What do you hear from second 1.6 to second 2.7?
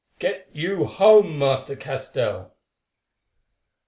Castell."